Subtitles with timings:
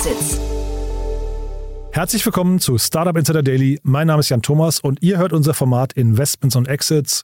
[0.00, 0.40] Exits.
[1.92, 3.80] Herzlich willkommen zu Startup Insider Daily.
[3.82, 7.22] Mein Name ist Jan Thomas und ihr hört unser Format Investments und Exits.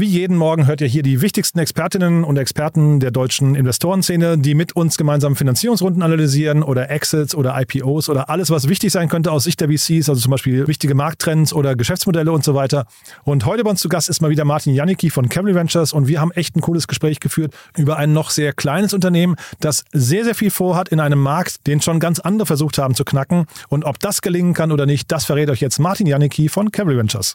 [0.00, 4.54] Wie jeden Morgen hört ihr hier die wichtigsten Expertinnen und Experten der deutschen Investorenszene, die
[4.54, 9.32] mit uns gemeinsam Finanzierungsrunden analysieren oder Exits oder IPOs oder alles, was wichtig sein könnte
[9.32, 12.86] aus Sicht der VCs, also zum Beispiel wichtige Markttrends oder Geschäftsmodelle und so weiter.
[13.24, 16.06] Und heute bei uns zu Gast ist mal wieder Martin Janicki von Cavalry Ventures und
[16.06, 20.22] wir haben echt ein cooles Gespräch geführt über ein noch sehr kleines Unternehmen, das sehr,
[20.22, 23.46] sehr viel vorhat in einem Markt, den schon ganz andere versucht haben zu knacken.
[23.68, 26.98] Und ob das gelingen kann oder nicht, das verrät euch jetzt Martin Janicki von Cavalry
[26.98, 27.34] Ventures.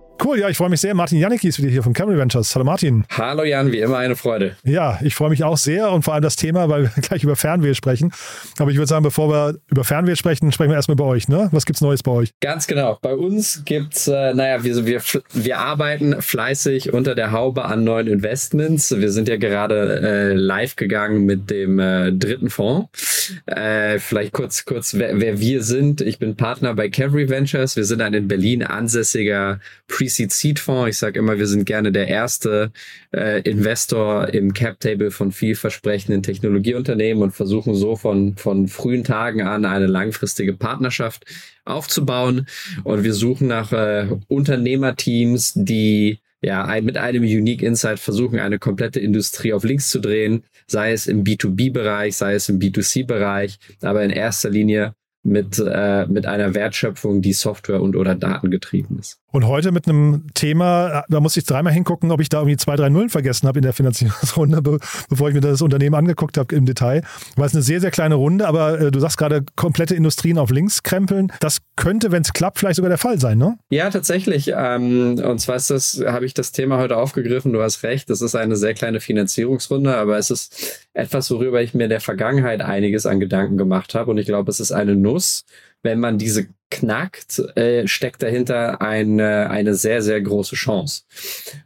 [0.23, 0.93] Cool, ja, ich freue mich sehr.
[0.93, 2.53] Martin Janicki ist wieder hier von Camry Ventures.
[2.53, 3.05] Hallo Martin.
[3.09, 4.55] Hallo Jan, wie immer eine Freude.
[4.63, 7.35] Ja, ich freue mich auch sehr und vor allem das Thema, weil wir gleich über
[7.35, 8.13] Fernweh sprechen.
[8.59, 11.27] Aber ich würde sagen, bevor wir über Fernweh sprechen, sprechen wir erstmal über euch.
[11.27, 11.49] Ne?
[11.51, 12.29] Was gibt's Neues bei euch?
[12.39, 12.99] Ganz genau.
[13.01, 15.01] Bei uns gibt's, äh, naja, wir, wir,
[15.33, 18.95] wir arbeiten fleißig unter der Haube an neuen Investments.
[18.95, 23.33] Wir sind ja gerade äh, live gegangen mit dem äh, dritten Fonds.
[23.47, 26.01] Äh, vielleicht kurz, kurz, wer, wer wir sind.
[26.01, 27.75] Ich bin Partner bei Cavalry Ventures.
[27.75, 30.89] Wir sind ein in Berlin ansässiger Pre Pre-Seed Seed Fonds.
[30.89, 32.71] Ich sage immer, wir sind gerne der erste
[33.15, 39.43] äh, Investor im Cap Table von vielversprechenden Technologieunternehmen und versuchen so von, von frühen Tagen
[39.43, 41.25] an eine langfristige Partnerschaft
[41.65, 42.47] aufzubauen.
[42.83, 48.57] Und wir suchen nach äh, Unternehmerteams, die ja, ein, mit einem Unique Insight versuchen, eine
[48.57, 54.03] komplette Industrie auf links zu drehen, sei es im B2B-Bereich, sei es im B2C-Bereich, aber
[54.03, 59.20] in erster Linie mit, äh, mit einer Wertschöpfung, die Software und oder Daten getrieben ist.
[59.31, 62.75] Und heute mit einem Thema, da muss ich dreimal hingucken, ob ich da irgendwie zwei,
[62.75, 64.77] drei Nullen vergessen habe in der Finanzierungsrunde, be
[65.09, 67.01] bevor ich mir das Unternehmen angeguckt habe im Detail.
[67.37, 70.51] Weil es eine sehr, sehr kleine Runde, aber äh, du sagst gerade, komplette Industrien auf
[70.51, 71.31] links krempeln.
[71.39, 73.57] Das könnte, wenn es klappt, vielleicht sogar der Fall sein, ne?
[73.69, 74.51] Ja, tatsächlich.
[74.53, 77.53] Ähm, und zwar ist das, habe ich das Thema heute aufgegriffen.
[77.53, 81.73] Du hast recht, das ist eine sehr kleine Finanzierungsrunde, aber es ist etwas, worüber ich
[81.73, 84.11] mir in der Vergangenheit einiges an Gedanken gemacht habe.
[84.11, 85.45] Und ich glaube, es ist eine Nuss,
[85.83, 91.03] wenn man diese knackt, äh, steckt dahinter eine, eine sehr, sehr große Chance.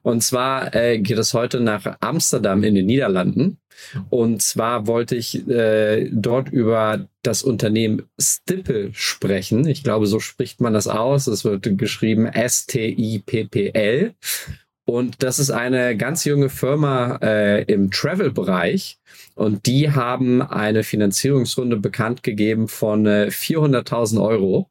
[0.02, 3.60] Und zwar äh, geht es heute nach Amsterdam in den Niederlanden.
[4.10, 9.68] Und zwar wollte ich äh, dort über das Unternehmen Stipple sprechen.
[9.68, 11.28] Ich glaube, so spricht man das aus.
[11.28, 14.16] Es wird geschrieben S-T-I-P-P-L.
[14.86, 19.00] Und das ist eine ganz junge Firma äh, im Travel-Bereich.
[19.34, 24.70] Und die haben eine Finanzierungsrunde bekannt gegeben von äh, 400.000 Euro.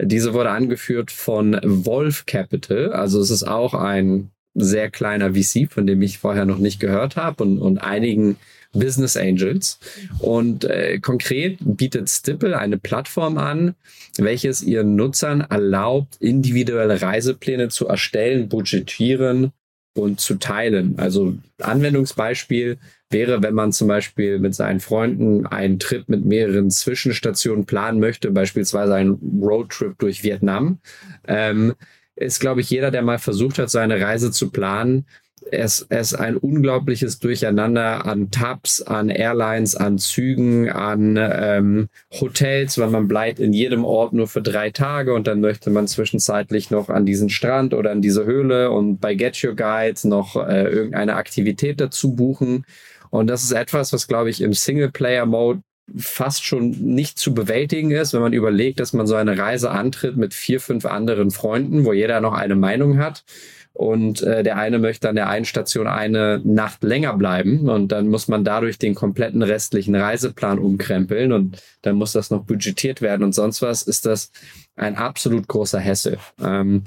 [0.00, 2.92] Diese wurde angeführt von Wolf Capital.
[2.92, 7.16] Also es ist auch ein sehr kleiner VC, von dem ich vorher noch nicht gehört
[7.16, 8.36] habe und, und einigen
[8.72, 9.78] Business Angels.
[10.18, 13.74] Und äh, konkret bietet Stipple eine Plattform an,
[14.16, 19.52] welches ihren Nutzern erlaubt, individuelle Reisepläne zu erstellen, budgetieren
[19.96, 20.94] und zu teilen.
[20.98, 22.78] Also Anwendungsbeispiel
[23.10, 28.30] wäre, wenn man zum Beispiel mit seinen Freunden einen Trip mit mehreren Zwischenstationen planen möchte,
[28.30, 30.78] beispielsweise einen Roadtrip durch Vietnam.
[31.26, 31.74] Ähm,
[32.14, 35.06] ist, glaube ich, jeder, der mal versucht hat, seine Reise zu planen,
[35.50, 41.88] es, es ein unglaubliches Durcheinander an Tabs, an Airlines, an Zügen, an ähm,
[42.20, 45.88] Hotels, weil man bleibt in jedem Ort nur für drei Tage und dann möchte man
[45.88, 50.36] zwischenzeitlich noch an diesen Strand oder an diese Höhle und bei Get Your Guide noch
[50.36, 52.64] äh, irgendeine Aktivität dazu buchen.
[53.10, 55.62] Und das ist etwas, was, glaube ich, im Singleplayer-Mode
[55.96, 60.16] fast schon nicht zu bewältigen ist, wenn man überlegt, dass man so eine Reise antritt
[60.16, 63.24] mit vier, fünf anderen Freunden, wo jeder noch eine Meinung hat
[63.72, 68.08] und äh, der eine möchte an der einen Station eine Nacht länger bleiben und dann
[68.08, 73.22] muss man dadurch den kompletten restlichen Reiseplan umkrempeln und dann muss das noch budgetiert werden
[73.22, 74.32] und sonst was, ist das
[74.76, 76.18] ein absolut großer Hesse.
[76.42, 76.84] Ähm,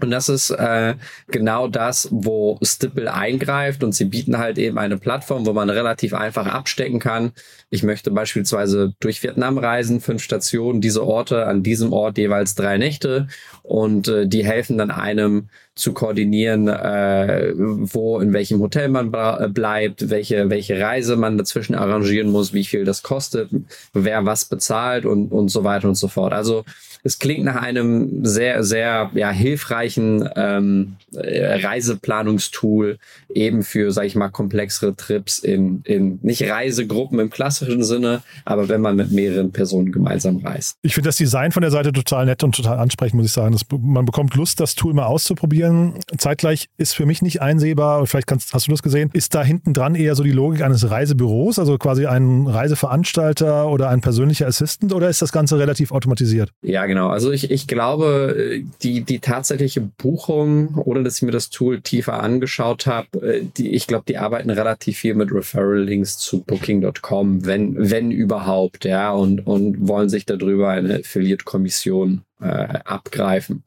[0.00, 0.94] und das ist äh,
[1.28, 6.14] genau das, wo Stipple eingreift und sie bieten halt eben eine Plattform, wo man relativ
[6.14, 7.30] einfach abstecken kann.
[7.70, 12.76] Ich möchte beispielsweise durch Vietnam reisen, fünf Stationen, diese Orte, an diesem Ort jeweils drei
[12.76, 13.28] Nächte
[13.62, 19.12] und äh, die helfen dann einem zu koordinieren, äh, wo in welchem Hotel man
[19.52, 23.50] bleibt, welche welche Reise man dazwischen arrangieren muss, wie viel das kostet,
[23.92, 26.32] wer was bezahlt und und so weiter und so fort.
[26.32, 26.64] Also
[27.04, 32.98] es klingt nach einem sehr, sehr ja, hilfreichen ähm, äh, Reiseplanungstool
[33.28, 38.70] eben für, sag ich mal, komplexere Trips in, in nicht Reisegruppen im klassischen Sinne, aber
[38.70, 40.78] wenn man mit mehreren Personen gemeinsam reist.
[40.80, 43.52] Ich finde das Design von der Seite total nett und total ansprechend, muss ich sagen.
[43.52, 45.98] Das, man bekommt Lust, das Tool mal auszuprobieren.
[46.16, 49.74] Zeitgleich ist für mich nicht einsehbar, vielleicht kannst, hast du das gesehen, ist da hinten
[49.74, 54.94] dran eher so die Logik eines Reisebüros, also quasi ein Reiseveranstalter oder ein persönlicher Assistant
[54.94, 56.50] oder ist das Ganze relativ automatisiert?
[56.62, 57.08] Ja, genau genau.
[57.08, 62.22] Also ich, ich glaube, die, die tatsächliche Buchung, ohne dass ich mir das Tool tiefer
[62.22, 68.12] angeschaut habe, die, ich glaube, die arbeiten relativ viel mit Referral-Links zu Booking.com, wenn, wenn
[68.12, 72.44] überhaupt, ja, und, und wollen sich darüber eine Affiliate-Kommission äh,
[72.84, 73.64] abgreifen.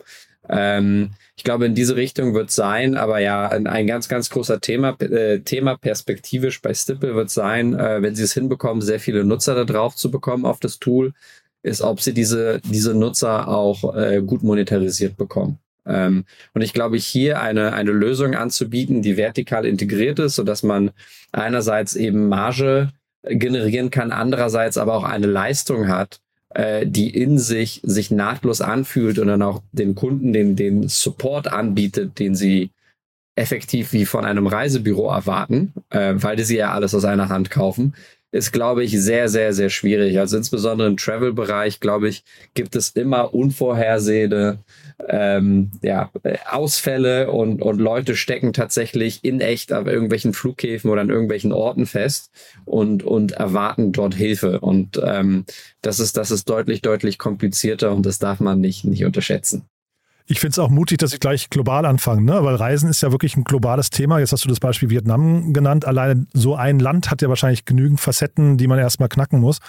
[0.50, 4.62] Ähm, ich glaube, in diese Richtung wird sein, aber ja, ein, ein ganz, ganz großer
[4.62, 9.25] Thema, äh, Thema perspektivisch bei Stipple wird sein, äh, wenn sie es hinbekommen, sehr viele
[9.25, 11.13] Nutzer da drauf zu bekommen auf das Tool,
[11.67, 15.59] ist, ob sie diese, diese Nutzer auch äh, gut monetarisiert bekommen.
[15.85, 20.91] Ähm, und ich glaube, hier eine, eine Lösung anzubieten, die vertikal integriert ist, sodass man
[21.31, 22.91] einerseits eben Marge
[23.23, 26.19] generieren kann, andererseits aber auch eine Leistung hat,
[26.49, 31.47] äh, die in sich sich nahtlos anfühlt und dann auch den Kunden den, den Support
[31.51, 32.71] anbietet, den sie
[33.35, 37.51] effektiv wie von einem Reisebüro erwarten, äh, weil die sie ja alles aus einer Hand
[37.51, 37.93] kaufen,
[38.37, 40.19] ist, glaube ich, sehr, sehr, sehr schwierig.
[40.19, 42.23] Also insbesondere im Travel-Bereich, glaube ich,
[42.53, 44.59] gibt es immer unvorhersehende
[45.09, 46.11] ähm, ja,
[46.49, 51.85] Ausfälle und, und Leute stecken tatsächlich in echt auf irgendwelchen Flughäfen oder an irgendwelchen Orten
[51.85, 52.31] fest
[52.65, 54.59] und, und erwarten dort Hilfe.
[54.59, 55.45] Und ähm,
[55.81, 59.67] das ist, das ist deutlich, deutlich komplizierter und das darf man nicht, nicht unterschätzen.
[60.29, 62.44] Ich finde es auch mutig, dass ich gleich global anfange, ne?
[62.44, 64.19] weil Reisen ist ja wirklich ein globales Thema.
[64.19, 65.85] Jetzt hast du das Beispiel Vietnam genannt.
[65.85, 69.59] Alleine so ein Land hat ja wahrscheinlich genügend Facetten, die man erstmal knacken muss.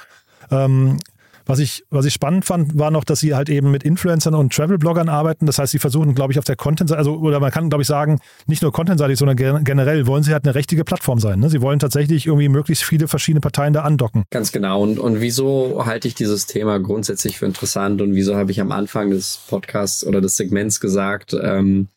[0.51, 0.99] Ähm,
[1.49, 4.53] was ich, was ich spannend fand, war noch, dass sie halt eben mit Influencern und
[4.53, 5.47] Travel-Bloggern arbeiten.
[5.47, 7.89] Das heißt, sie versuchen, glaube ich, auf der Content-Seite, also, oder man kann, glaube ich,
[7.89, 11.41] sagen, nicht nur Content-seitig, sondern generell wollen sie halt eine richtige Plattform sein.
[11.41, 11.49] Ne?
[11.49, 14.25] Sie wollen tatsächlich irgendwie möglichst viele verschiedene Parteien da andocken.
[14.31, 14.83] Ganz genau.
[14.83, 18.71] Und, und wieso halte ich dieses Thema grundsätzlich für interessant und wieso habe ich am
[18.71, 21.89] Anfang des Podcasts oder des Segments gesagt, ähm,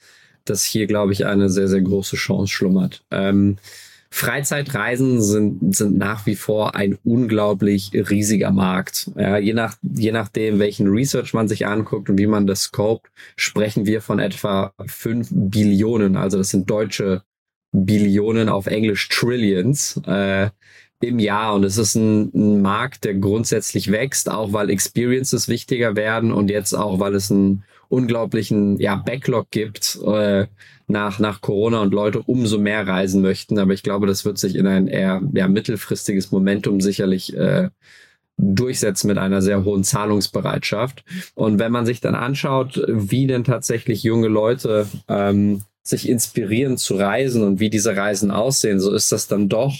[0.45, 3.03] dass hier, glaube ich, eine sehr, sehr große Chance schlummert.
[3.11, 3.57] Ähm,
[4.13, 9.09] Freizeitreisen sind, sind nach wie vor ein unglaublich riesiger Markt.
[9.15, 13.09] Ja, je, nach, je nachdem, welchen Research man sich anguckt und wie man das scoped,
[13.37, 17.23] sprechen wir von etwa fünf Billionen, also das sind deutsche
[17.71, 20.49] Billionen auf Englisch Trillions äh,
[20.99, 21.53] im Jahr.
[21.55, 26.49] Und es ist ein, ein Markt, der grundsätzlich wächst, auch weil Experiences wichtiger werden und
[26.49, 29.99] jetzt auch, weil es einen unglaublichen ja, Backlog gibt.
[30.05, 30.47] Äh,
[30.91, 33.57] nach, nach Corona und Leute umso mehr reisen möchten.
[33.57, 37.69] Aber ich glaube, das wird sich in ein eher ja, mittelfristiges Momentum sicherlich äh,
[38.37, 41.03] durchsetzen mit einer sehr hohen Zahlungsbereitschaft.
[41.35, 46.95] Und wenn man sich dann anschaut, wie denn tatsächlich junge Leute ähm, sich inspirieren zu
[46.95, 49.75] reisen und wie diese Reisen aussehen, so ist das dann doch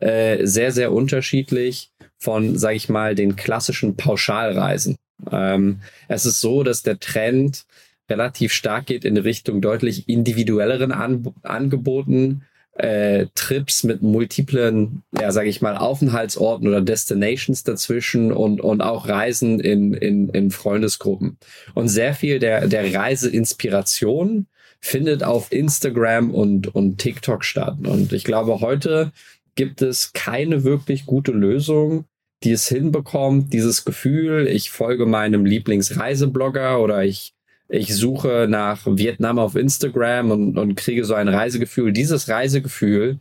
[0.00, 4.96] äh, sehr, sehr unterschiedlich von, sage ich mal, den klassischen Pauschalreisen.
[5.30, 7.64] Ähm, es ist so, dass der Trend
[8.08, 12.42] relativ stark geht in Richtung deutlich individuelleren An Angeboten,
[12.74, 19.08] äh, Trips mit multiplen, ja, sage ich mal, Aufenthaltsorten oder Destinations dazwischen und, und auch
[19.08, 21.38] Reisen in, in, in Freundesgruppen.
[21.74, 24.46] Und sehr viel der, der Reiseinspiration
[24.80, 27.76] findet auf Instagram und, und TikTok statt.
[27.86, 29.12] Und ich glaube, heute
[29.54, 32.06] gibt es keine wirklich gute Lösung,
[32.42, 37.33] die es hinbekommt, dieses Gefühl, ich folge meinem Lieblingsreiseblogger oder ich
[37.68, 41.92] ich suche nach Vietnam auf Instagram und, und kriege so ein Reisegefühl.
[41.92, 43.18] Dieses Reisegefühl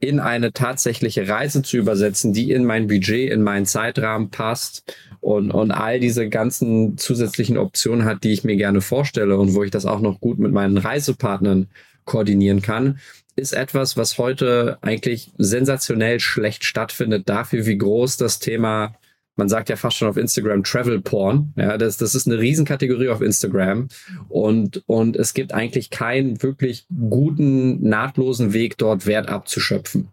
[0.00, 5.50] in eine tatsächliche Reise zu übersetzen, die in mein Budget, in meinen Zeitrahmen passt und,
[5.50, 9.70] und all diese ganzen zusätzlichen Optionen hat, die ich mir gerne vorstelle und wo ich
[9.70, 11.68] das auch noch gut mit meinen Reisepartnern
[12.04, 12.98] koordinieren kann,
[13.36, 18.94] ist etwas, was heute eigentlich sensationell schlecht stattfindet dafür, wie groß das Thema
[19.36, 21.52] man sagt ja fast schon auf Instagram Travel Porn.
[21.56, 23.88] Ja, das, das ist eine Riesenkategorie auf Instagram.
[24.28, 30.08] Und, und es gibt eigentlich keinen wirklich guten, nahtlosen Weg, dort Wert abzuschöpfen.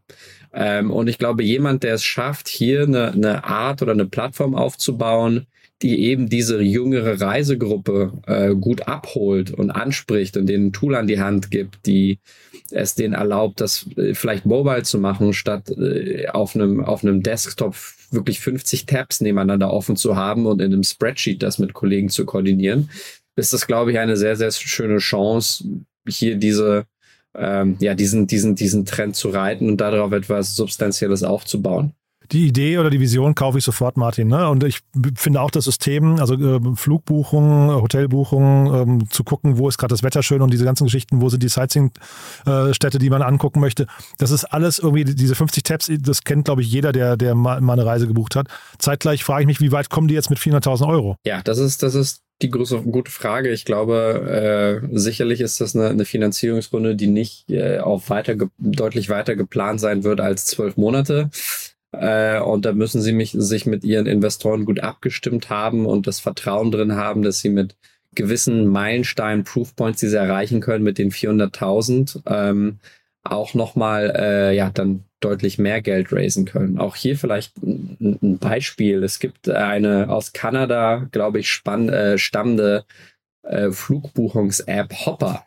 [0.54, 4.56] Ähm, und ich glaube, jemand, der es schafft, hier eine, eine Art oder eine Plattform
[4.56, 5.48] aufzubauen,
[5.82, 11.08] die eben diese jüngere Reisegruppe äh, gut abholt und anspricht und denen ein Tool an
[11.08, 12.20] die Hand gibt, die
[12.72, 17.22] es denen erlaubt, das äh, vielleicht mobile zu machen, statt äh, auf einem auf einem
[17.22, 17.76] Desktop
[18.14, 22.26] wirklich 50 Tabs nebeneinander offen zu haben und in einem Spreadsheet das mit Kollegen zu
[22.26, 22.90] koordinieren,
[23.36, 25.66] ist das, glaube ich, eine sehr, sehr schöne Chance,
[26.08, 26.86] hier diese
[27.36, 31.94] ähm, ja, diesen, diesen, diesen Trend zu reiten und darauf etwas Substanzielles aufzubauen
[32.32, 34.28] die Idee oder die Vision kaufe ich sofort, Martin.
[34.28, 34.48] Ne?
[34.50, 34.80] Und ich
[35.16, 40.04] finde auch das System, also äh, Flugbuchungen, Hotelbuchungen, ähm, zu gucken, wo ist gerade das
[40.04, 43.88] Wetter schön und diese ganzen Geschichten, wo sind die Sightseeing-Städte, die man angucken möchte.
[44.18, 47.62] Das ist alles irgendwie, diese 50 Tabs, das kennt, glaube ich, jeder, der, der mal,
[47.62, 48.48] mal eine Reise gebucht hat.
[48.78, 51.18] Zeitgleich frage ich mich, wie weit kommen die jetzt mit 400.000 Euro?
[51.26, 53.50] Ja, das ist, das ist die große, gute Frage.
[53.50, 59.10] Ich glaube, äh, sicherlich ist das eine, eine Finanzierungsrunde, die nicht äh, auf weiter, deutlich
[59.10, 61.30] weiter geplant sein wird als zwölf Monate.
[61.94, 66.20] Äh, und da müssen sie mich, sich mit ihren Investoren gut abgestimmt haben und das
[66.20, 67.76] Vertrauen drin haben, dass sie mit
[68.16, 72.80] gewissen Meilenstein Proofpoints, die sie erreichen können mit den 400.000, ähm,
[73.24, 76.78] auch nochmal, äh, ja, dann deutlich mehr Geld raisen können.
[76.78, 79.04] Auch hier vielleicht ein, ein Beispiel.
[79.04, 82.84] Es gibt eine aus Kanada, glaube ich, spann, äh, stammende
[83.44, 85.46] äh, Flugbuchungs-App Hopper.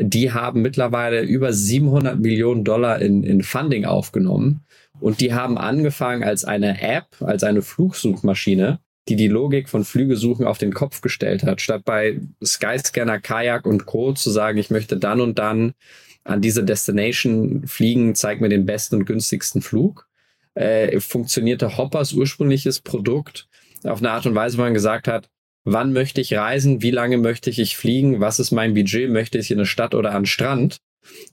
[0.00, 4.60] Die haben mittlerweile über 700 Millionen Dollar in, in Funding aufgenommen.
[5.00, 10.46] Und die haben angefangen als eine App, als eine Flugsuchmaschine, die die Logik von Flügesuchen
[10.46, 11.60] auf den Kopf gestellt hat.
[11.60, 14.12] Statt bei Skyscanner, Kajak und Co.
[14.12, 15.72] zu sagen, ich möchte dann und dann
[16.24, 20.08] an diese Destination fliegen, zeig mir den besten und günstigsten Flug,
[20.54, 23.48] äh, funktionierte Hoppers ursprüngliches Produkt
[23.84, 25.30] auf eine Art und Weise, wo man gesagt hat,
[25.64, 29.50] wann möchte ich reisen, wie lange möchte ich fliegen, was ist mein Budget, möchte ich
[29.50, 30.78] in eine Stadt oder an Strand?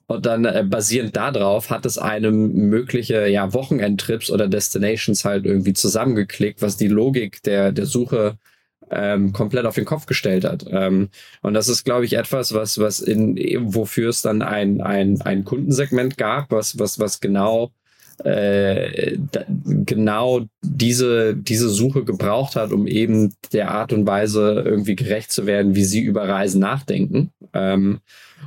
[0.07, 5.73] Und dann äh, basierend darauf hat es einem mögliche ja, Wochenendtrips oder Destinations halt irgendwie
[5.73, 8.37] zusammengeklickt, was die Logik der, der Suche
[8.91, 10.65] ähm, komplett auf den Kopf gestellt hat.
[10.69, 11.09] Ähm,
[11.41, 13.37] und das ist, glaube ich, etwas, was, was in,
[13.73, 17.71] wofür es dann ein, ein, ein Kundensegment gab, was, was, was genau
[18.23, 19.17] äh,
[19.85, 25.45] genau diese, diese Suche gebraucht hat, um eben der Art und Weise irgendwie gerecht zu
[25.45, 27.31] werden, wie sie über Reisen nachdenken.
[27.53, 27.99] Ähm,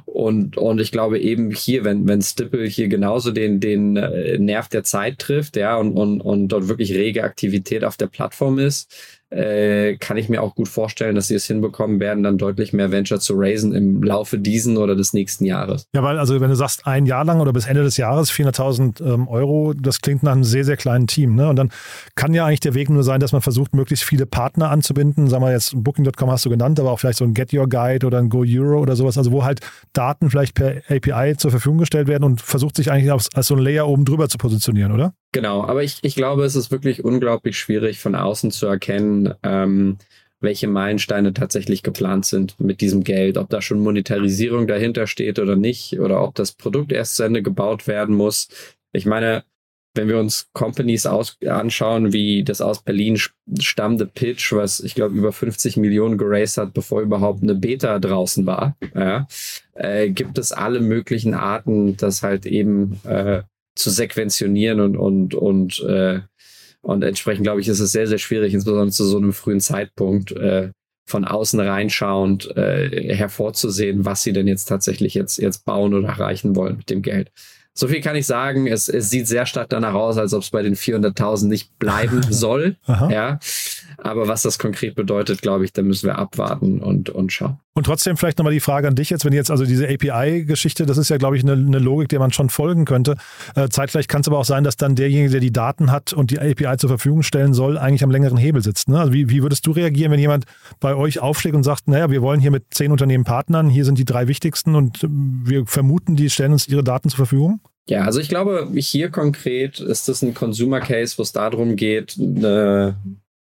[0.05, 4.69] und, und ich glaube eben hier, wenn, wenn Stipple hier genauso den, den äh, Nerv
[4.69, 8.93] der Zeit trifft, ja, und, und, und dort wirklich rege Aktivität auf der Plattform ist,
[9.31, 12.91] äh, kann ich mir auch gut vorstellen, dass sie es hinbekommen werden, dann deutlich mehr
[12.91, 15.87] Venture zu raisen im Laufe diesen oder des nächsten Jahres.
[15.95, 19.05] Ja, weil also wenn du sagst, ein Jahr lang oder bis Ende des Jahres 400.000
[19.05, 21.35] ähm, Euro, das klingt nach einem sehr, sehr kleinen Team.
[21.35, 21.49] Ne?
[21.49, 21.71] Und dann
[22.15, 25.29] kann ja eigentlich der Weg nur sein, dass man versucht, möglichst viele Partner anzubinden.
[25.29, 28.07] Sagen wir jetzt, Booking.com hast du genannt, aber auch vielleicht so ein Get Your Guide
[28.07, 29.61] oder ein Go Euro oder sowas, also wo halt
[29.93, 33.55] Daten vielleicht per API zur Verfügung gestellt werden und versucht sich eigentlich als, als so
[33.55, 35.15] ein Layer oben drüber zu positionieren, oder?
[35.33, 39.99] Genau, aber ich, ich glaube, es ist wirklich unglaublich schwierig von außen zu erkennen, ähm,
[40.41, 45.57] welche Meilensteine tatsächlich geplant sind mit diesem Geld, ob da schon Monetarisierung dahinter steht oder
[45.57, 48.49] nicht, oder ob das Produkt erst zu Ende gebaut werden muss.
[48.93, 49.45] Ich meine,
[49.99, 53.19] wenn wir uns Companies aus, anschauen, wie das aus Berlin
[53.59, 58.47] stammende Pitch, was ich glaube über 50 Millionen geraced hat, bevor überhaupt eine Beta draußen
[58.47, 59.27] war, ja,
[59.75, 63.43] äh, gibt es alle möglichen Arten, das halt eben äh,
[63.75, 66.21] zu sequentionieren und, und, und, äh,
[66.81, 70.33] und entsprechend, glaube ich, ist es sehr, sehr schwierig, insbesondere zu so einem frühen Zeitpunkt,
[70.33, 70.71] äh,
[71.09, 76.55] von außen reinschauend äh, hervorzusehen, was sie denn jetzt tatsächlich jetzt, jetzt bauen oder erreichen
[76.55, 77.33] wollen mit dem Geld.
[77.79, 78.67] So viel kann ich sagen.
[78.67, 82.23] Es, es sieht sehr stark danach aus, als ob es bei den 400.000 nicht bleiben
[82.29, 82.75] soll.
[82.89, 83.39] ja.
[84.01, 87.59] Aber was das konkret bedeutet, glaube ich, da müssen wir abwarten und, und schauen.
[87.75, 90.99] Und trotzdem vielleicht nochmal die Frage an dich jetzt, wenn jetzt also diese API-Geschichte, das
[90.99, 93.17] ist ja, glaube ich, eine, eine, Logik, der man schon folgen könnte.
[93.55, 96.31] Äh, zeitgleich kann es aber auch sein, dass dann derjenige, der die Daten hat und
[96.31, 98.89] die API zur Verfügung stellen soll, eigentlich am längeren Hebel sitzt.
[98.89, 98.99] Ne?
[98.99, 100.45] Also wie, wie würdest du reagieren, wenn jemand
[100.81, 103.99] bei euch aufschlägt und sagt, naja, wir wollen hier mit zehn Unternehmen partnern, hier sind
[103.99, 107.61] die drei wichtigsten und wir vermuten, die stellen uns ihre Daten zur Verfügung?
[107.89, 112.17] Ja, also ich glaube, hier konkret ist das ein Consumer Case, wo es darum geht,
[112.19, 112.97] eine,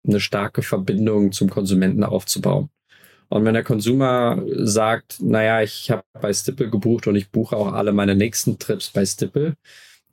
[0.05, 2.69] eine starke Verbindung zum Konsumenten aufzubauen.
[3.29, 7.71] Und wenn der Consumer sagt, naja, ich habe bei Stipple gebucht und ich buche auch
[7.71, 9.55] alle meine nächsten Trips bei Stipple,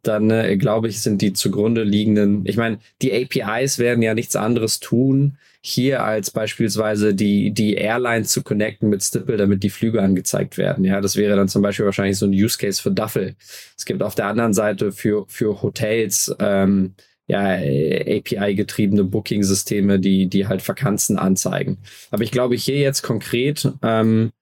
[0.03, 4.37] dann äh, glaube ich, sind die zugrunde liegenden, ich meine, die APIs werden ja nichts
[4.37, 10.01] anderes tun, hier als beispielsweise die, die Airline zu connecten mit Stipple, damit die Flüge
[10.01, 10.85] angezeigt werden.
[10.85, 13.35] Ja, das wäre dann zum Beispiel wahrscheinlich so ein Use Case für Duffel.
[13.77, 16.95] Es gibt auf der anderen Seite für, für Hotels, ähm,
[17.29, 21.79] ja, API-getriebene Booking-Systeme, die, die halt Vakanzen anzeigen.
[22.11, 24.33] Aber ich glaube, hier jetzt konkret ähm,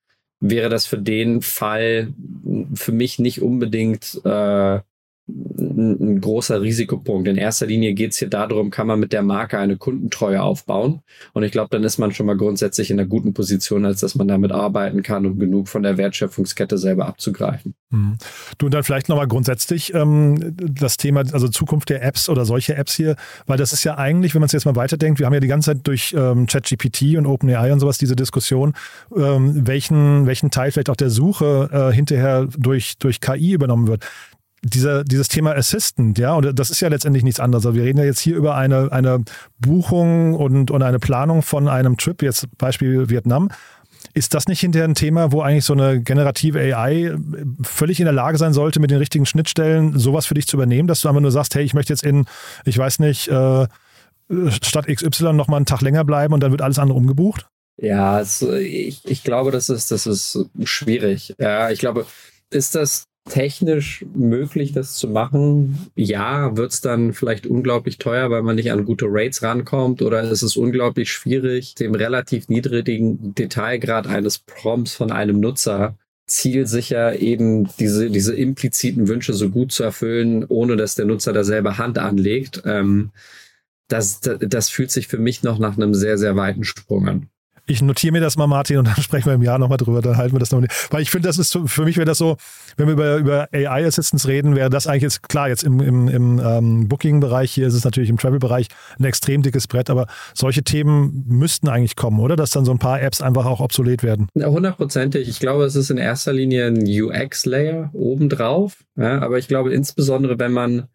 [0.40, 2.14] wäre das für den Fall
[2.74, 4.80] für mich nicht unbedingt äh,
[5.28, 7.26] ein großer Risikopunkt.
[7.26, 11.00] In erster Linie geht es hier darum, kann man mit der Marke eine Kundentreue aufbauen.
[11.32, 14.14] Und ich glaube, dann ist man schon mal grundsätzlich in einer guten Position, als dass
[14.14, 17.74] man damit arbeiten kann, um genug von der Wertschöpfungskette selber abzugreifen.
[17.90, 18.18] Mhm.
[18.58, 22.76] Du und dann vielleicht nochmal grundsätzlich ähm, das Thema, also Zukunft der Apps oder solche
[22.76, 23.16] Apps hier,
[23.46, 25.48] weil das ist ja eigentlich, wenn man es jetzt mal weiterdenkt, wir haben ja die
[25.48, 28.74] ganze Zeit durch ähm, ChatGPT und OpenAI und sowas diese Diskussion,
[29.16, 34.04] ähm, welchen, welchen Teil vielleicht auch der Suche äh, hinterher durch, durch KI übernommen wird
[34.66, 37.66] dieser, dieses Thema Assistant, ja, und das ist ja letztendlich nichts anderes.
[37.66, 39.24] Also wir reden ja jetzt hier über eine, eine
[39.58, 43.50] Buchung und, und eine Planung von einem Trip, jetzt Beispiel Vietnam.
[44.14, 47.16] Ist das nicht hinterher ein Thema, wo eigentlich so eine generative AI
[47.62, 50.88] völlig in der Lage sein sollte, mit den richtigen Schnittstellen sowas für dich zu übernehmen,
[50.88, 52.24] dass du einfach nur sagst, hey, ich möchte jetzt in,
[52.64, 53.66] ich weiß nicht, äh,
[54.62, 57.46] Stadt XY noch mal einen Tag länger bleiben und dann wird alles andere umgebucht?
[57.78, 61.34] Ja, ich, ich glaube, das ist, das ist schwierig.
[61.38, 62.06] Ja, ich glaube,
[62.50, 65.90] ist das technisch möglich, das zu machen?
[65.94, 70.22] Ja, wird es dann vielleicht unglaublich teuer, weil man nicht an gute Rates rankommt oder
[70.22, 77.68] ist es unglaublich schwierig, dem relativ niedrigen Detailgrad eines Prompts von einem Nutzer zielsicher eben
[77.78, 81.98] diese, diese impliziten Wünsche so gut zu erfüllen, ohne dass der Nutzer da selber Hand
[81.98, 82.62] anlegt.
[82.64, 83.10] Ähm,
[83.88, 87.28] das, das, das fühlt sich für mich noch nach einem sehr, sehr weiten Sprung an.
[87.68, 90.16] Ich notiere mir das mal, Martin, und dann sprechen wir im Jahr nochmal drüber, dann
[90.16, 90.62] halten wir das noch.
[90.90, 92.36] Weil ich finde, das ist für mich wäre das so,
[92.76, 96.08] wenn wir über, über AI Assistance reden, wäre das eigentlich jetzt klar, jetzt im, im,
[96.08, 98.68] im ähm, Booking-Bereich, hier ist es natürlich im Travel-Bereich
[98.98, 102.36] ein extrem dickes Brett, aber solche Themen müssten eigentlich kommen, oder?
[102.36, 104.28] Dass dann so ein paar Apps einfach auch obsolet werden.
[104.34, 105.28] Hundertprozentig.
[105.28, 108.84] Ich glaube, es ist in erster Linie ein UX-Layer obendrauf.
[108.96, 110.88] Ja, aber ich glaube, insbesondere wenn man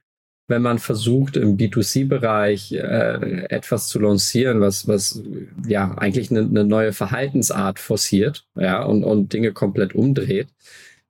[0.51, 5.23] wenn man versucht, im B2C-Bereich äh, etwas zu lancieren, was, was
[5.67, 10.49] ja eigentlich eine, eine neue Verhaltensart forciert, ja, und, und Dinge komplett umdreht,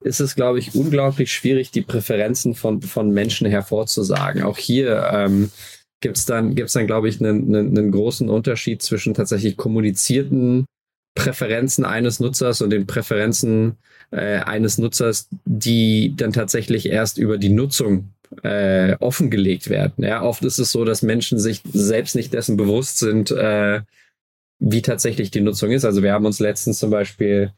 [0.00, 4.42] ist es, glaube ich, unglaublich schwierig, die Präferenzen von, von Menschen hervorzusagen.
[4.42, 5.50] Auch hier ähm,
[6.00, 10.66] gibt es dann, gibt's dann, glaube ich, einen, einen, einen großen Unterschied zwischen tatsächlich kommunizierten
[11.14, 13.76] Präferenzen eines Nutzers und den Präferenzen
[14.12, 20.04] äh, eines Nutzers, die dann tatsächlich erst über die Nutzung äh, offengelegt werden.
[20.04, 23.80] Ja, oft ist es so, dass Menschen sich selbst nicht dessen bewusst sind, äh,
[24.58, 25.84] wie tatsächlich die Nutzung ist.
[25.84, 27.52] Also wir haben uns letztens zum Beispiel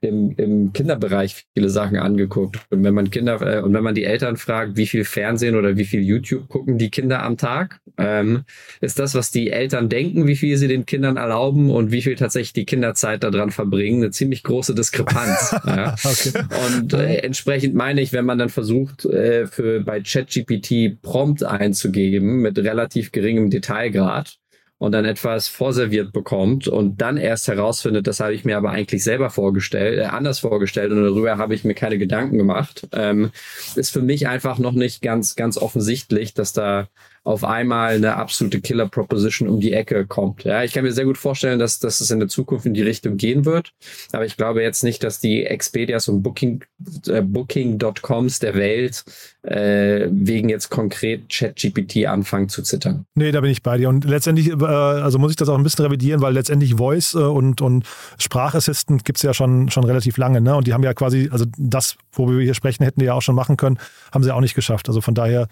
[0.00, 2.58] im, im Kinderbereich viele Sachen angeguckt.
[2.70, 5.76] Und wenn man Kinder äh, und wenn man die Eltern fragt, wie viel Fernsehen oder
[5.76, 8.44] wie viel YouTube gucken die Kinder am Tag, ähm,
[8.80, 12.14] ist das, was die Eltern denken, wie viel sie den Kindern erlauben und wie viel
[12.14, 15.56] tatsächlich die Kinderzeit daran verbringen, eine ziemlich große Diskrepanz.
[15.66, 15.94] ja.
[16.04, 16.32] okay.
[16.78, 22.40] Und äh, entsprechend meine ich, wenn man dann versucht, äh, für bei ChatGPT Prompt einzugeben
[22.42, 24.36] mit relativ geringem Detailgrad,
[24.78, 29.02] und dann etwas vorserviert bekommt und dann erst herausfindet, das habe ich mir aber eigentlich
[29.02, 33.30] selber vorgestellt, äh, anders vorgestellt und darüber habe ich mir keine Gedanken gemacht, ähm,
[33.74, 36.88] ist für mich einfach noch nicht ganz, ganz offensichtlich, dass da
[37.26, 40.44] auf einmal eine absolute Killer-Proposition um die Ecke kommt.
[40.44, 42.82] Ja, ich kann mir sehr gut vorstellen, dass, dass es in der Zukunft in die
[42.82, 43.72] Richtung gehen wird.
[44.12, 46.62] Aber ich glaube jetzt nicht, dass die Expedias und Booking,
[47.08, 49.04] äh, Booking.coms der Welt
[49.42, 53.06] äh, wegen jetzt konkret ChatGPT anfangen zu zittern.
[53.16, 53.88] Nee, da bin ich bei dir.
[53.88, 57.18] Und letztendlich, äh, also muss ich das auch ein bisschen revidieren, weil letztendlich Voice äh,
[57.18, 57.86] und, und
[58.18, 60.40] Sprachassistent gibt es ja schon, schon relativ lange.
[60.40, 60.54] Ne?
[60.54, 63.22] Und die haben ja quasi, also das, wo wir hier sprechen, hätten die ja auch
[63.22, 63.78] schon machen können,
[64.12, 64.86] haben sie auch nicht geschafft.
[64.86, 65.48] Also von daher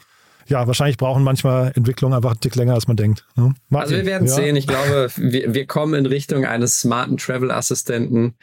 [0.47, 3.27] ja, wahrscheinlich brauchen manchmal Entwicklungen einfach einen Tick länger, als man denkt.
[3.37, 3.55] Ne?
[3.73, 4.35] also wir werden ja.
[4.35, 4.57] sehen.
[4.57, 8.35] Ich glaube, wir, wir kommen in Richtung eines smarten Travel-Assistenten,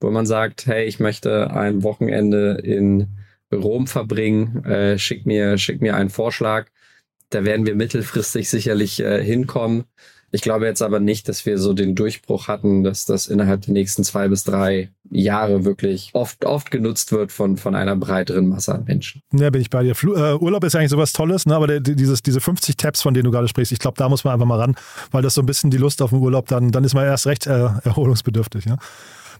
[0.00, 3.08] wo man sagt, hey, ich möchte ein Wochenende in
[3.52, 6.66] Rom verbringen, äh, schick, mir, schick mir einen Vorschlag.
[7.30, 9.84] Da werden wir mittelfristig sicherlich äh, hinkommen.
[10.30, 13.72] Ich glaube jetzt aber nicht, dass wir so den Durchbruch hatten, dass das innerhalb der
[13.72, 18.74] nächsten zwei bis drei Jahre wirklich oft, oft genutzt wird von, von einer breiteren Masse
[18.74, 19.22] an Menschen.
[19.32, 19.94] Ja, bin ich bei dir.
[19.94, 21.54] Fl äh, Urlaub ist eigentlich sowas Tolles, ne?
[21.54, 24.24] aber der, dieses, diese 50 Tabs, von denen du gerade sprichst, ich glaube, da muss
[24.24, 24.76] man einfach mal ran,
[25.10, 27.26] weil das so ein bisschen die Lust auf den Urlaub, dann, dann ist man erst
[27.26, 28.66] recht äh, erholungsbedürftig.
[28.66, 28.76] Ja?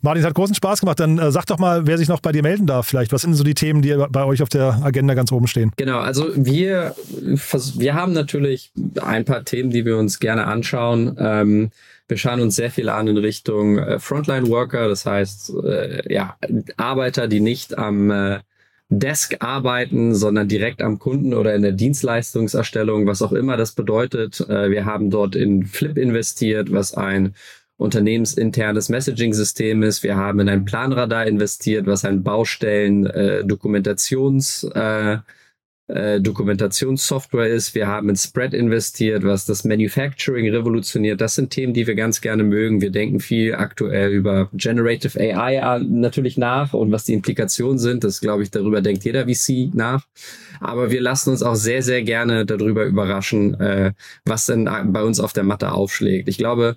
[0.02, 1.00] Martin, es hat großen Spaß gemacht.
[1.00, 3.12] Dann äh, sag doch mal, wer sich noch bei dir melden darf vielleicht.
[3.12, 5.72] Was sind so die Themen, die bei euch auf der Agenda ganz oben stehen?
[5.76, 11.16] Genau, also wir, wir haben natürlich ein paar Themen, die wir uns gerne anschauen.
[11.18, 11.70] Ähm,
[12.08, 16.36] wir schauen uns sehr viel an in Richtung äh, Frontline Worker, das heißt äh, ja
[16.76, 18.38] Arbeiter, die nicht am äh,
[18.90, 24.40] Desk arbeiten, sondern direkt am Kunden oder in der Dienstleistungserstellung, was auch immer das bedeutet.
[24.48, 27.34] Äh, wir haben dort in Flip investiert, was ein
[27.78, 30.02] unternehmensinternes Messaging-System ist.
[30.02, 35.18] Wir haben in ein Planradar investiert, was ein Baustellen äh, Dokumentations äh,
[35.88, 37.74] äh, Dokumentationssoftware ist.
[37.74, 41.20] Wir haben in Spread investiert, was das Manufacturing revolutioniert.
[41.20, 42.82] Das sind Themen, die wir ganz gerne mögen.
[42.82, 48.04] Wir denken viel aktuell über Generative AI natürlich nach und was die Implikationen sind.
[48.04, 50.04] Das glaube ich, darüber denkt jeder VC nach.
[50.60, 53.92] Aber wir lassen uns auch sehr, sehr gerne darüber überraschen, äh,
[54.26, 56.28] was denn bei uns auf der Matte aufschlägt.
[56.28, 56.76] Ich glaube,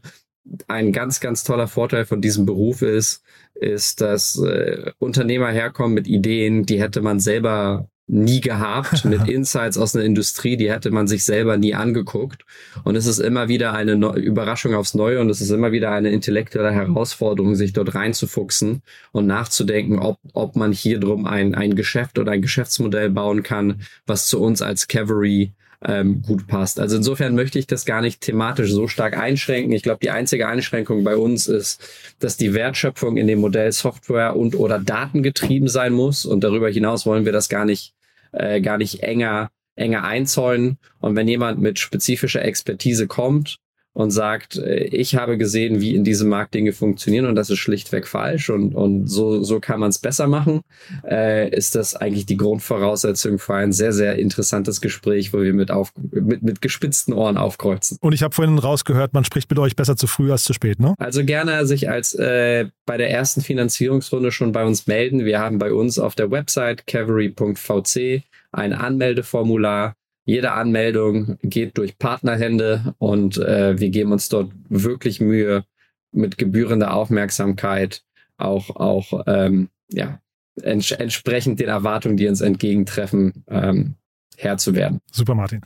[0.68, 3.24] ein ganz, ganz toller Vorteil von diesem Beruf ist,
[3.54, 9.78] ist, dass äh, Unternehmer herkommen mit Ideen, die hätte man selber nie gehabt, mit Insights
[9.78, 12.44] aus einer Industrie, die hätte man sich selber nie angeguckt.
[12.84, 15.92] Und es ist immer wieder eine Neu Überraschung aufs Neue und es ist immer wieder
[15.92, 21.76] eine intellektuelle Herausforderung, sich dort reinzufuchsen und nachzudenken, ob, ob man hier drum ein, ein
[21.76, 25.54] Geschäft oder ein Geschäftsmodell bauen kann, was zu uns als Cavalry
[25.86, 26.80] ähm, gut passt.
[26.80, 29.72] Also insofern möchte ich das gar nicht thematisch so stark einschränken.
[29.74, 31.82] Ich glaube, die einzige Einschränkung bei uns ist,
[32.20, 36.26] dass die Wertschöpfung in dem Modell Software und oder Daten getrieben sein muss.
[36.26, 37.94] Und darüber hinaus wollen wir das gar nicht,
[38.32, 40.78] äh, gar nicht enger, enger einzäunen.
[41.00, 43.58] Und wenn jemand mit spezifischer Expertise kommt,
[43.94, 47.60] und sagt, äh, ich habe gesehen, wie in diesem Markt Dinge funktionieren und das ist
[47.60, 50.62] schlichtweg falsch und, und so, so kann man es besser machen,
[51.08, 55.72] äh, ist das eigentlich die Grundvoraussetzung für ein sehr, sehr interessantes Gespräch, wo wir mit,
[55.72, 57.98] auf, mit, mit gespitzten Ohren aufkreuzen.
[58.02, 60.80] Und ich habe vorhin rausgehört, man spricht mit euch besser zu früh als zu spät,
[60.80, 60.96] ne?
[60.98, 65.26] Also gerne sich als äh, bei der ersten Finanzierungsrunde schon bei uns melden.
[65.26, 68.24] Wir haben bei uns auf der Website cavalry.vc
[68.54, 75.64] ein Anmeldeformular jede Anmeldung geht durch Partnerhände und äh, wir geben uns dort wirklich Mühe,
[76.12, 78.04] mit gebührender Aufmerksamkeit
[78.38, 80.20] auch, auch ähm, ja,
[80.62, 83.96] ents entsprechend den Erwartungen, die uns entgegentreffen, ähm,
[84.38, 85.00] Herr zu werden.
[85.12, 85.62] Super, Martin.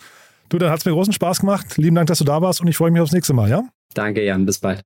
[0.49, 1.77] Du, dann hat es mir großen Spaß gemacht.
[1.77, 3.63] Lieben Dank, dass du da warst und ich freue mich aufs nächste Mal, ja?
[3.93, 4.45] Danke, Jan.
[4.45, 4.83] Bis bald.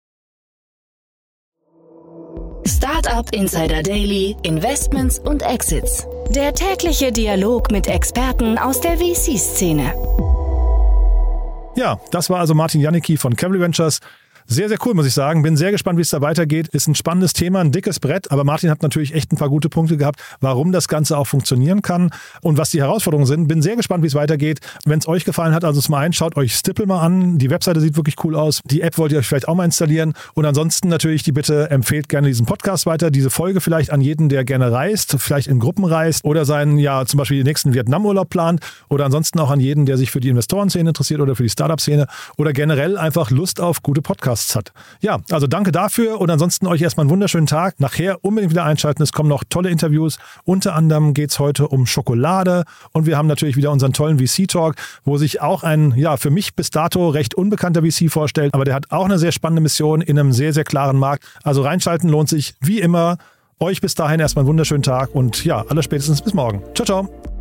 [2.66, 6.06] Startup Insider Daily, Investments und Exits.
[6.30, 9.94] Der tägliche Dialog mit Experten aus der VC-Szene.
[11.76, 14.00] Ja, das war also Martin Janicki von Cavalry Ventures.
[14.52, 15.44] Sehr, sehr cool, muss ich sagen.
[15.44, 16.70] Bin sehr gespannt, wie es da weitergeht.
[16.70, 19.70] Ist ein spannendes Thema, ein dickes Brett, aber Martin hat natürlich echt ein paar gute
[19.70, 22.10] Punkte gehabt, warum das Ganze auch funktionieren kann
[22.42, 23.48] und was die Herausforderungen sind.
[23.48, 24.60] Bin sehr gespannt, wie es weitergeht.
[24.86, 27.38] Wenn es euch gefallen hat, also zum einen schaut euch Stipple mal an.
[27.38, 28.62] Die Webseite sieht wirklich cool aus.
[28.66, 30.14] Die App wollt ihr euch vielleicht auch mal installieren.
[30.34, 34.30] Und ansonsten natürlich die Bitte, empfehlt gerne diesen Podcast weiter, diese Folge vielleicht an jeden,
[34.30, 38.32] der gerne reist, vielleicht in Gruppen reist oder seinen, ja, zum Beispiel den nächsten Vietnam-Urlaub
[38.32, 41.50] plant oder ansonsten auch an jeden, der sich für die Investorenszene interessiert oder für die
[41.50, 42.08] Startup-Szene
[42.38, 44.72] oder generell einfach Lust auf gute Podcasts Podcasts hat.
[45.02, 47.80] Ja, also danke dafür und ansonsten euch erstmal einen wunderschönen Tag.
[47.80, 49.04] Nachher unbedingt wieder einschalten.
[49.04, 50.18] Es kommen noch tolle Interviews.
[50.46, 54.76] Unter anderem geht es heute um Schokolade und wir haben natürlich wieder unseren tollen VC-Talk,
[55.04, 58.76] wo sich auch ein, ja, für mich bis dato recht unbekannter VC vorstellt, aber der
[58.76, 61.24] hat auch eine sehr spannende Mission in einem sehr, sehr klaren Markt.
[61.44, 63.18] Also reinschalten lohnt sich wie immer.
[63.60, 66.64] Euch bis dahin erstmal einen wunderschönen Tag und ja, alles spätestens bis morgen.
[66.74, 67.39] Ciao, ciao.